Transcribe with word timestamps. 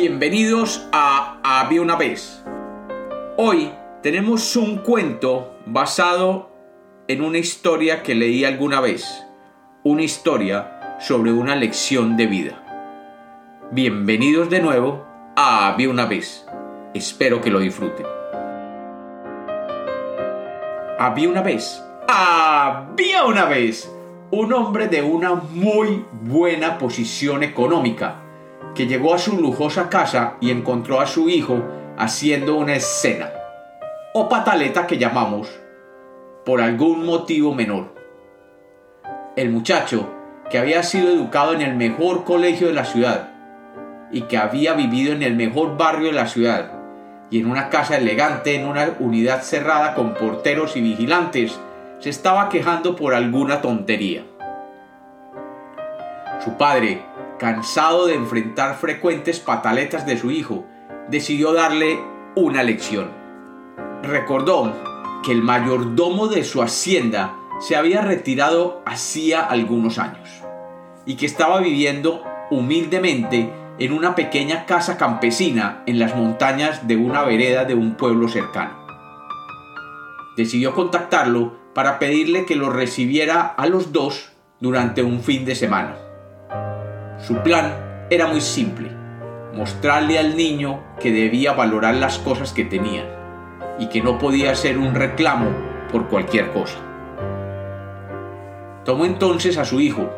Bienvenidos 0.00 0.86
a 0.92 1.40
Había 1.42 1.82
una 1.82 1.96
vez. 1.96 2.44
Hoy 3.36 3.72
tenemos 4.00 4.54
un 4.54 4.78
cuento 4.78 5.56
basado 5.66 6.52
en 7.08 7.20
una 7.20 7.38
historia 7.38 8.04
que 8.04 8.14
leí 8.14 8.44
alguna 8.44 8.80
vez. 8.80 9.26
Una 9.82 10.04
historia 10.04 10.98
sobre 11.00 11.32
una 11.32 11.56
lección 11.56 12.16
de 12.16 12.26
vida. 12.28 12.62
Bienvenidos 13.72 14.48
de 14.50 14.60
nuevo 14.60 15.04
a 15.34 15.66
Había 15.66 15.90
una 15.90 16.06
vez. 16.06 16.46
Espero 16.94 17.40
que 17.40 17.50
lo 17.50 17.58
disfruten. 17.58 18.06
Había 20.96 21.28
una 21.28 21.42
vez. 21.42 21.82
Había 22.06 23.24
una 23.24 23.46
vez 23.46 23.92
un 24.30 24.52
hombre 24.52 24.86
de 24.86 25.02
una 25.02 25.34
muy 25.34 26.04
buena 26.22 26.78
posición 26.78 27.42
económica 27.42 28.27
que 28.74 28.86
llegó 28.86 29.14
a 29.14 29.18
su 29.18 29.40
lujosa 29.40 29.88
casa 29.88 30.36
y 30.40 30.50
encontró 30.50 31.00
a 31.00 31.06
su 31.06 31.28
hijo 31.28 31.62
haciendo 31.96 32.56
una 32.56 32.74
escena, 32.74 33.30
o 34.14 34.28
pataleta 34.28 34.86
que 34.86 34.98
llamamos, 34.98 35.48
por 36.44 36.60
algún 36.60 37.04
motivo 37.04 37.54
menor. 37.54 37.94
El 39.36 39.50
muchacho, 39.50 40.08
que 40.50 40.58
había 40.58 40.82
sido 40.82 41.10
educado 41.10 41.52
en 41.52 41.62
el 41.62 41.74
mejor 41.74 42.24
colegio 42.24 42.68
de 42.68 42.74
la 42.74 42.84
ciudad, 42.84 43.30
y 44.10 44.22
que 44.22 44.38
había 44.38 44.72
vivido 44.74 45.12
en 45.12 45.22
el 45.22 45.34
mejor 45.36 45.76
barrio 45.76 46.06
de 46.06 46.14
la 46.14 46.26
ciudad, 46.26 46.72
y 47.30 47.40
en 47.40 47.50
una 47.50 47.68
casa 47.68 47.96
elegante 47.96 48.54
en 48.54 48.66
una 48.66 48.96
unidad 49.00 49.42
cerrada 49.42 49.94
con 49.94 50.14
porteros 50.14 50.76
y 50.76 50.80
vigilantes, 50.80 51.58
se 51.98 52.10
estaba 52.10 52.48
quejando 52.48 52.96
por 52.96 53.14
alguna 53.14 53.60
tontería. 53.60 54.22
Su 56.42 56.52
padre, 56.52 57.02
cansado 57.38 58.06
de 58.06 58.14
enfrentar 58.14 58.76
frecuentes 58.76 59.40
pataletas 59.40 60.06
de 60.06 60.18
su 60.18 60.30
hijo, 60.30 60.66
decidió 61.08 61.52
darle 61.52 62.00
una 62.34 62.62
lección. 62.62 63.10
Recordó 64.02 64.72
que 65.24 65.32
el 65.32 65.42
mayordomo 65.42 66.28
de 66.28 66.44
su 66.44 66.62
hacienda 66.62 67.34
se 67.60 67.76
había 67.76 68.02
retirado 68.02 68.82
hacía 68.86 69.40
algunos 69.40 69.98
años 69.98 70.28
y 71.06 71.16
que 71.16 71.26
estaba 71.26 71.60
viviendo 71.60 72.22
humildemente 72.50 73.52
en 73.78 73.92
una 73.92 74.14
pequeña 74.14 74.66
casa 74.66 74.96
campesina 74.96 75.82
en 75.86 75.98
las 75.98 76.14
montañas 76.16 76.86
de 76.86 76.96
una 76.96 77.22
vereda 77.22 77.64
de 77.64 77.74
un 77.74 77.94
pueblo 77.94 78.28
cercano. 78.28 78.86
Decidió 80.36 80.74
contactarlo 80.74 81.56
para 81.74 81.98
pedirle 81.98 82.44
que 82.44 82.56
lo 82.56 82.70
recibiera 82.70 83.40
a 83.42 83.66
los 83.66 83.92
dos 83.92 84.32
durante 84.60 85.02
un 85.02 85.20
fin 85.20 85.44
de 85.44 85.54
semana. 85.54 86.07
Su 87.18 87.36
plan 87.42 88.06
era 88.10 88.28
muy 88.28 88.40
simple, 88.40 88.92
mostrarle 89.52 90.20
al 90.20 90.36
niño 90.36 90.84
que 91.00 91.10
debía 91.10 91.52
valorar 91.52 91.96
las 91.96 92.20
cosas 92.20 92.52
que 92.52 92.64
tenía 92.64 93.04
y 93.80 93.88
que 93.88 94.00
no 94.00 94.18
podía 94.18 94.54
ser 94.54 94.78
un 94.78 94.94
reclamo 94.94 95.50
por 95.90 96.06
cualquier 96.06 96.52
cosa. 96.52 96.78
Tomó 98.84 99.04
entonces 99.04 99.58
a 99.58 99.64
su 99.64 99.80
hijo, 99.80 100.08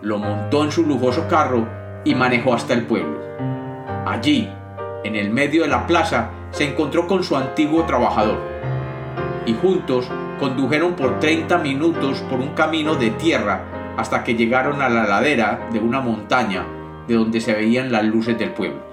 lo 0.00 0.16
montó 0.16 0.64
en 0.64 0.72
su 0.72 0.86
lujoso 0.86 1.28
carro 1.28 1.68
y 2.04 2.14
manejó 2.14 2.54
hasta 2.54 2.72
el 2.72 2.86
pueblo. 2.86 3.20
Allí, 4.06 4.50
en 5.04 5.14
el 5.14 5.28
medio 5.28 5.62
de 5.62 5.68
la 5.68 5.86
plaza, 5.86 6.30
se 6.52 6.70
encontró 6.70 7.06
con 7.06 7.22
su 7.22 7.36
antiguo 7.36 7.84
trabajador 7.84 8.38
y 9.44 9.52
juntos 9.52 10.10
condujeron 10.40 10.94
por 10.94 11.20
30 11.20 11.58
minutos 11.58 12.20
por 12.30 12.40
un 12.40 12.54
camino 12.54 12.94
de 12.94 13.10
tierra 13.10 13.75
hasta 13.96 14.22
que 14.24 14.34
llegaron 14.34 14.82
a 14.82 14.88
la 14.88 15.06
ladera 15.06 15.68
de 15.72 15.78
una 15.78 16.00
montaña 16.00 16.66
de 17.08 17.14
donde 17.14 17.40
se 17.40 17.54
veían 17.54 17.92
las 17.92 18.04
luces 18.04 18.38
del 18.38 18.50
pueblo. 18.50 18.84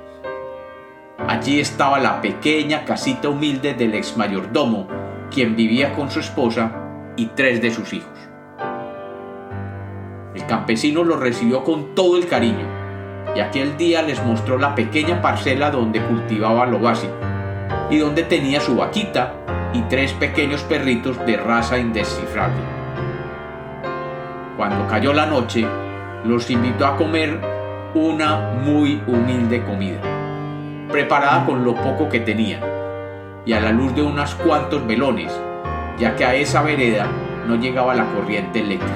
Allí 1.28 1.60
estaba 1.60 2.00
la 2.00 2.22
pequeña 2.22 2.86
casita 2.86 3.30
humilde 3.30 3.74
del 3.74 3.96
ex 3.96 4.18
mayordomo, 4.18 4.88
quien 5.32 5.56
vivía 5.56 5.94
con 5.94 6.12
su 6.12 6.20
esposa 6.20 6.72
y 7.16 7.28
tres 7.28 7.62
de 7.62 7.72
sus 7.72 7.94
hijos. 7.94 8.18
El 10.36 10.46
campesino 10.48 11.04
los 11.04 11.20
recibió 11.20 11.64
con 11.64 11.96
todo 11.96 12.18
el 12.18 12.28
cariño 12.28 12.68
y 13.36 13.40
aquel 13.40 13.78
día 13.78 14.02
les 14.02 14.24
mostró 14.24 14.58
la 14.58 14.76
pequeña 14.76 15.22
parcela 15.22 15.72
donde 15.72 16.02
cultivaba 16.02 16.66
lo 16.66 16.80
básico 16.80 17.14
y 17.90 17.98
donde 17.98 18.24
tenía 18.24 18.60
su 18.60 18.76
vaquita 18.76 19.34
y 19.74 19.82
tres 19.84 20.14
pequeños 20.14 20.62
perritos 20.64 21.24
de 21.26 21.38
raza 21.38 21.78
indescifrable. 21.78 22.83
Cuando 24.58 24.88
cayó 24.88 25.14
la 25.14 25.26
noche, 25.26 25.66
los 26.24 26.52
invitó 26.52 26.86
a 26.86 26.96
comer 26.96 27.40
una 27.96 28.52
muy 28.64 29.02
humilde 29.08 29.64
comida, 29.64 30.00
preparada 30.92 31.44
con 31.44 31.64
lo 31.66 31.74
poco 31.74 32.08
que 32.08 32.20
tenían, 32.20 32.62
y 33.48 33.54
a 33.54 33.60
la 33.60 33.72
luz 33.72 33.96
de 33.96 34.04
unos 34.04 34.36
cuantos 34.36 34.86
velones, 34.86 35.34
ya 35.98 36.16
que 36.16 36.24
a 36.24 36.36
esa 36.36 36.62
vereda 36.62 37.08
no 37.48 37.56
llegaba 37.56 37.96
la 37.96 38.06
corriente 38.06 38.60
eléctrica. 38.60 38.94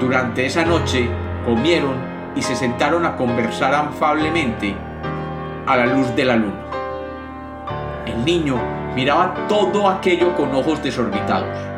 Durante 0.00 0.46
esa 0.46 0.64
noche 0.64 1.08
comieron 1.44 1.96
y 2.36 2.42
se 2.42 2.54
sentaron 2.54 3.04
a 3.06 3.16
conversar 3.16 3.74
afablemente 3.74 4.72
a 5.66 5.76
la 5.76 5.86
luz 5.86 6.14
de 6.14 6.24
la 6.24 6.36
luna. 6.36 6.64
El 8.06 8.24
niño 8.24 8.56
miraba 8.94 9.34
todo 9.48 9.88
aquello 9.88 10.36
con 10.36 10.54
ojos 10.54 10.80
desorbitados 10.80 11.73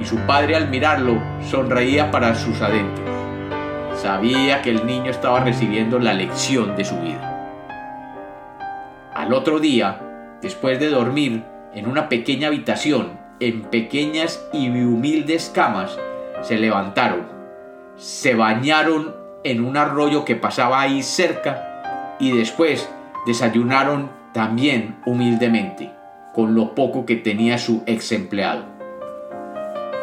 y 0.00 0.04
su 0.04 0.16
padre 0.26 0.56
al 0.56 0.68
mirarlo 0.68 1.20
sonreía 1.42 2.10
para 2.10 2.34
sus 2.34 2.60
adentros. 2.60 3.08
Sabía 3.96 4.62
que 4.62 4.70
el 4.70 4.86
niño 4.86 5.10
estaba 5.10 5.40
recibiendo 5.40 5.98
la 5.98 6.14
lección 6.14 6.76
de 6.76 6.84
su 6.84 6.96
vida. 7.00 7.34
Al 9.14 9.32
otro 9.32 9.58
día, 9.58 10.00
después 10.40 10.78
de 10.78 10.88
dormir 10.88 11.42
en 11.74 11.88
una 11.88 12.08
pequeña 12.08 12.48
habitación, 12.48 13.18
en 13.40 13.62
pequeñas 13.62 14.48
y 14.52 14.68
humildes 14.68 15.50
camas, 15.52 15.98
se 16.42 16.58
levantaron, 16.58 17.26
se 17.96 18.34
bañaron 18.34 19.16
en 19.42 19.64
un 19.64 19.76
arroyo 19.76 20.24
que 20.24 20.36
pasaba 20.36 20.80
ahí 20.80 21.02
cerca 21.02 22.16
y 22.20 22.36
después 22.36 22.88
desayunaron 23.26 24.10
también 24.32 24.96
humildemente, 25.04 25.90
con 26.32 26.54
lo 26.54 26.74
poco 26.74 27.04
que 27.04 27.16
tenía 27.16 27.58
su 27.58 27.82
ex 27.86 28.12
empleado. 28.12 28.77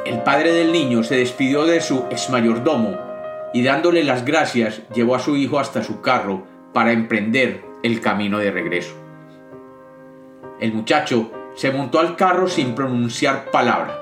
El 0.05 0.21
padre 0.21 0.53
del 0.53 0.71
niño 0.71 1.03
se 1.03 1.17
despidió 1.17 1.65
de 1.65 1.81
su 1.81 2.05
ex 2.11 2.29
mayordomo 2.29 2.95
y 3.55 3.63
dándole 3.63 4.03
las 4.03 4.23
gracias 4.23 4.83
llevó 4.93 5.15
a 5.15 5.19
su 5.19 5.35
hijo 5.35 5.57
hasta 5.57 5.83
su 5.83 6.01
carro 6.01 6.43
para 6.73 6.91
emprender 6.91 7.63
el 7.81 8.01
camino 8.01 8.37
de 8.37 8.51
regreso. 8.51 8.93
El 10.59 10.73
muchacho 10.73 11.31
se 11.55 11.71
montó 11.71 11.99
al 11.99 12.15
carro 12.15 12.47
sin 12.47 12.75
pronunciar 12.75 13.49
palabra 13.49 13.99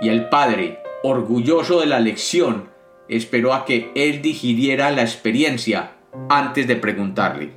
y 0.00 0.08
el 0.08 0.28
padre, 0.28 0.78
orgulloso 1.02 1.80
de 1.80 1.86
la 1.86 1.98
lección, 1.98 2.68
esperó 3.08 3.54
a 3.54 3.64
que 3.64 3.90
él 3.96 4.22
digiriera 4.22 4.92
la 4.92 5.02
experiencia 5.02 5.96
antes 6.28 6.68
de 6.68 6.76
preguntarle. 6.76 7.54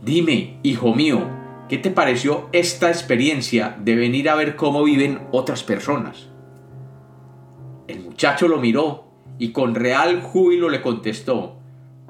Dime, 0.00 0.58
hijo 0.62 0.94
mío, 0.94 1.22
¿qué 1.68 1.78
te 1.78 1.90
pareció 1.90 2.48
esta 2.52 2.88
experiencia 2.88 3.76
de 3.80 3.96
venir 3.96 4.28
a 4.28 4.36
ver 4.36 4.54
cómo 4.54 4.84
viven 4.84 5.26
otras 5.32 5.64
personas? 5.64 6.31
Muchacho 8.12 8.46
lo 8.46 8.58
miró 8.58 9.04
y 9.38 9.52
con 9.52 9.74
real 9.74 10.20
júbilo 10.20 10.68
le 10.68 10.82
contestó, 10.82 11.56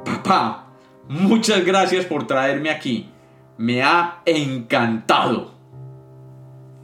Papá, 0.04 0.72
muchas 1.08 1.64
gracias 1.64 2.06
por 2.06 2.26
traerme 2.26 2.70
aquí. 2.70 3.08
Me 3.56 3.84
ha 3.84 4.20
encantado. 4.26 5.52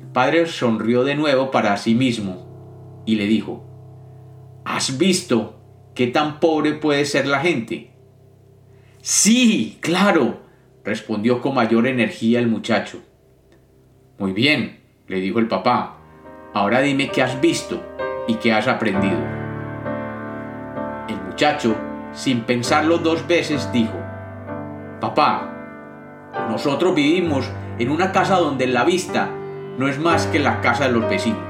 El 0.01 0.07
padre 0.07 0.47
sonrió 0.47 1.03
de 1.03 1.17
nuevo 1.17 1.51
para 1.51 1.77
sí 1.79 1.97
mismo 1.97 3.03
y 3.07 3.17
le 3.17 3.27
dijo, 3.27 3.65
¿Has 4.65 4.99
visto 4.99 5.59
qué 5.97 6.07
tan 6.07 6.39
pobre 6.39 6.75
puede 6.75 7.05
ser 7.05 7.27
la 7.27 7.41
gente? 7.41 7.91
Sí, 9.03 9.79
claro, 9.81 10.43
respondió 10.85 11.41
con 11.41 11.57
mayor 11.57 11.89
energía 11.89 12.39
el 12.39 12.47
muchacho. 12.47 13.03
Muy 14.17 14.33
bien, 14.33 14.79
le 15.09 15.19
dijo 15.19 15.41
el 15.41 15.49
papá. 15.49 15.99
Ahora 16.55 16.83
dime 16.83 17.11
qué 17.11 17.21
has 17.21 17.41
visto 17.41 17.98
y 18.29 18.35
que 18.35 18.53
has 18.53 18.69
aprendido. 18.69 19.19
El 21.09 21.21
muchacho, 21.23 21.75
sin 22.13 22.43
pensarlo 22.43 22.99
dos 22.99 23.27
veces, 23.27 23.73
dijo, 23.73 23.99
Papá, 25.01 25.51
nosotros 26.49 26.95
vivimos 26.95 27.51
en 27.79 27.91
una 27.91 28.13
casa 28.13 28.37
donde 28.37 28.69
la 28.69 28.85
vista 28.85 29.31
no 29.79 29.89
es 29.89 29.99
más 29.99 30.27
que 30.27 30.39
la 30.39 30.61
casa 30.61 30.85
de 30.85 30.93
los 30.93 31.09
vecinos. 31.09 31.43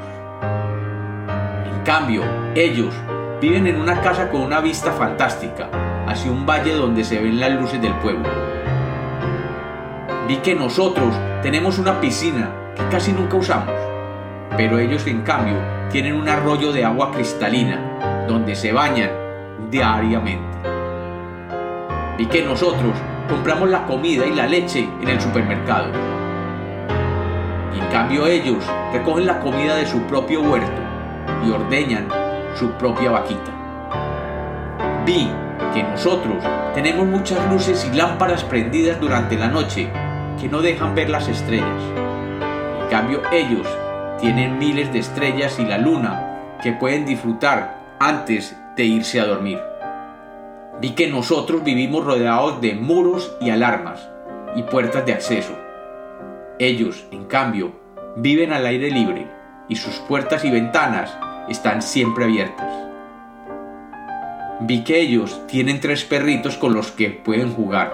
En 1.66 1.82
cambio, 1.84 2.22
ellos 2.54 2.94
viven 3.40 3.66
en 3.66 3.80
una 3.80 4.00
casa 4.00 4.30
con 4.30 4.42
una 4.42 4.60
vista 4.60 4.92
fantástica 4.92 5.68
hacia 6.06 6.30
un 6.30 6.46
valle 6.46 6.74
donde 6.74 7.04
se 7.04 7.20
ven 7.20 7.40
las 7.40 7.52
luces 7.52 7.80
del 7.82 7.94
pueblo. 7.94 8.28
Vi 10.28 10.36
que 10.36 10.54
nosotros 10.54 11.14
tenemos 11.42 11.78
una 11.78 12.00
piscina 12.00 12.50
que 12.76 12.86
casi 12.88 13.12
nunca 13.12 13.36
usamos, 13.36 13.74
pero 14.58 14.80
ellos 14.80 15.06
en 15.06 15.22
cambio 15.22 15.54
tienen 15.92 16.16
un 16.16 16.28
arroyo 16.28 16.72
de 16.72 16.84
agua 16.84 17.12
cristalina 17.12 18.26
donde 18.26 18.56
se 18.56 18.72
bañan 18.72 19.08
diariamente. 19.70 20.58
Vi 22.18 22.26
que 22.26 22.42
nosotros 22.42 22.92
compramos 23.28 23.68
la 23.68 23.86
comida 23.86 24.26
y 24.26 24.34
la 24.34 24.48
leche 24.48 24.88
en 25.00 25.08
el 25.08 25.20
supermercado. 25.20 25.92
Y 27.72 27.78
en 27.78 27.86
cambio 27.86 28.26
ellos 28.26 28.64
recogen 28.92 29.26
la 29.26 29.38
comida 29.38 29.76
de 29.76 29.86
su 29.86 30.00
propio 30.02 30.42
huerto 30.42 30.82
y 31.46 31.52
ordeñan 31.52 32.08
su 32.56 32.72
propia 32.72 33.12
vaquita. 33.12 33.52
Vi 35.06 35.30
que 35.72 35.84
nosotros 35.84 36.42
tenemos 36.74 37.06
muchas 37.06 37.38
luces 37.48 37.88
y 37.88 37.96
lámparas 37.96 38.42
prendidas 38.42 39.00
durante 39.00 39.36
la 39.36 39.46
noche 39.46 39.88
que 40.40 40.48
no 40.48 40.60
dejan 40.60 40.96
ver 40.96 41.10
las 41.10 41.28
estrellas. 41.28 41.80
En 42.82 42.88
cambio 42.90 43.22
ellos 43.30 43.68
tienen 44.20 44.58
miles 44.58 44.92
de 44.92 44.98
estrellas 44.98 45.58
y 45.58 45.64
la 45.64 45.78
luna 45.78 46.58
que 46.62 46.72
pueden 46.72 47.06
disfrutar 47.06 47.96
antes 48.00 48.56
de 48.76 48.84
irse 48.84 49.20
a 49.20 49.26
dormir. 49.26 49.60
Vi 50.80 50.90
que 50.90 51.08
nosotros 51.08 51.64
vivimos 51.64 52.04
rodeados 52.04 52.60
de 52.60 52.74
muros 52.74 53.36
y 53.40 53.50
alarmas 53.50 54.08
y 54.54 54.62
puertas 54.62 55.06
de 55.06 55.12
acceso. 55.12 55.52
Ellos, 56.58 57.06
en 57.10 57.24
cambio, 57.24 57.72
viven 58.16 58.52
al 58.52 58.66
aire 58.66 58.90
libre 58.90 59.26
y 59.68 59.76
sus 59.76 59.94
puertas 60.00 60.44
y 60.44 60.50
ventanas 60.50 61.16
están 61.48 61.82
siempre 61.82 62.24
abiertas. 62.24 62.72
Vi 64.60 64.82
que 64.82 65.00
ellos 65.00 65.40
tienen 65.46 65.80
tres 65.80 66.04
perritos 66.04 66.56
con 66.56 66.74
los 66.74 66.90
que 66.90 67.10
pueden 67.10 67.52
jugar 67.52 67.92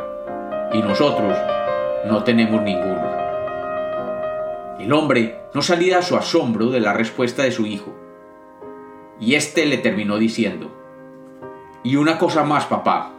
y 0.73 0.79
nosotros 0.79 1.37
no 2.07 2.25
tenemos 2.25 2.63
ninguno. 2.63 3.14
El 4.85 4.93
hombre 4.93 5.41
no 5.55 5.63
salía 5.63 5.97
a 5.97 6.03
su 6.03 6.15
asombro 6.15 6.69
de 6.69 6.79
la 6.79 6.93
respuesta 6.93 7.43
de 7.43 7.53
su 7.53 7.65
hijo. 7.65 7.95
Y 9.19 9.35
éste 9.35 9.65
le 9.65 9.79
terminó 9.79 10.19
diciendo, 10.19 10.71
y 11.83 11.97
una 11.97 12.19
cosa 12.19 12.45
más, 12.45 12.67
papá. 12.67 13.15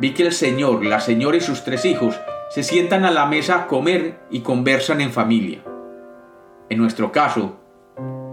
Vi 0.00 0.12
que 0.12 0.24
el 0.24 0.32
señor, 0.32 0.84
la 0.84 0.98
señora 0.98 1.36
y 1.36 1.40
sus 1.40 1.62
tres 1.62 1.84
hijos 1.84 2.18
se 2.50 2.64
sientan 2.64 3.04
a 3.04 3.12
la 3.12 3.26
mesa 3.26 3.54
a 3.54 3.66
comer 3.68 4.22
y 4.28 4.40
conversan 4.40 5.00
en 5.00 5.12
familia. 5.12 5.62
En 6.68 6.78
nuestro 6.78 7.12
caso, 7.12 7.60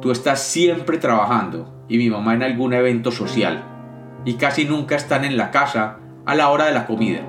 tú 0.01 0.09
estás 0.09 0.41
siempre 0.41 0.97
trabajando 0.97 1.71
y 1.87 1.99
mi 1.99 2.09
mamá 2.09 2.33
en 2.33 2.41
algún 2.41 2.73
evento 2.73 3.11
social 3.11 3.63
y 4.25 4.37
casi 4.37 4.65
nunca 4.65 4.95
están 4.95 5.23
en 5.23 5.37
la 5.37 5.51
casa 5.51 5.99
a 6.25 6.33
la 6.33 6.49
hora 6.49 6.65
de 6.65 6.73
la 6.73 6.87
comida 6.87 7.21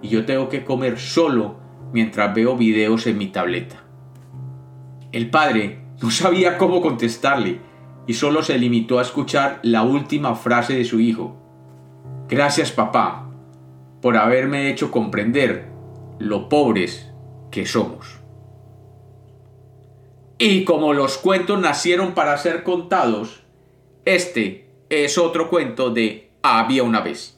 y 0.00 0.08
yo 0.08 0.24
tengo 0.24 0.48
que 0.48 0.64
comer 0.64 0.98
solo 0.98 1.56
mientras 1.92 2.34
veo 2.34 2.56
videos 2.56 3.06
en 3.06 3.18
mi 3.18 3.26
tableta. 3.26 3.83
El 5.14 5.30
padre 5.30 5.78
no 6.02 6.10
sabía 6.10 6.58
cómo 6.58 6.82
contestarle 6.82 7.60
y 8.04 8.14
solo 8.14 8.42
se 8.42 8.58
limitó 8.58 8.98
a 8.98 9.02
escuchar 9.02 9.60
la 9.62 9.84
última 9.84 10.34
frase 10.34 10.74
de 10.74 10.84
su 10.84 10.98
hijo, 10.98 11.36
Gracias 12.28 12.72
papá 12.72 13.30
por 14.02 14.16
haberme 14.16 14.70
hecho 14.70 14.90
comprender 14.90 15.68
lo 16.18 16.48
pobres 16.48 17.12
que 17.52 17.64
somos. 17.64 18.18
Y 20.36 20.64
como 20.64 20.94
los 20.94 21.16
cuentos 21.16 21.60
nacieron 21.60 22.14
para 22.14 22.36
ser 22.36 22.64
contados, 22.64 23.44
este 24.04 24.68
es 24.88 25.16
otro 25.16 25.48
cuento 25.48 25.90
de 25.90 26.32
Había 26.42 26.82
una 26.82 27.02
vez. 27.02 27.33